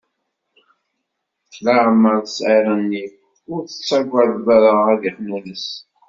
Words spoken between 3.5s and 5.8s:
ur t-tettaǧǧaḍ ara ad ixnunes.